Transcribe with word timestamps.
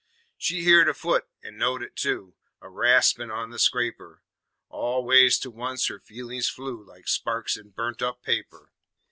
She 0.35 0.63
heered 0.65 0.89
a 0.89 0.95
foot, 0.95 1.27
an' 1.43 1.57
knowed 1.59 1.83
it 1.83 1.95
tu, 1.95 2.33
A 2.59 2.67
raspin' 2.71 3.29
on 3.29 3.51
the 3.51 3.59
scraper 3.59 4.23
All 4.67 5.05
ways 5.05 5.37
to 5.37 5.51
once 5.51 5.89
her 5.89 5.99
feelin's 5.99 6.49
flew 6.49 6.83
Like 6.83 7.07
sparks 7.07 7.55
in 7.55 7.69
burnt 7.69 8.01
up 8.01 8.23
paper. 8.23 8.71